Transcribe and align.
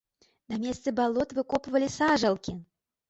На 0.53 0.57
месцы 0.63 0.93
балот 0.99 1.35
выкопвалі 1.41 1.91
сажалкі! 1.99 2.57